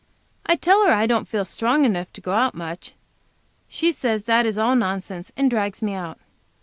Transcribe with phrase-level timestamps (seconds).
[0.47, 2.95] I tell her I don't feel strong enough to go out much.
[3.67, 6.17] She says that is all nonsense, and drags me out.